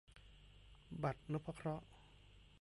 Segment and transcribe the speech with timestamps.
[1.03, 1.85] บัตรนพเคราะห์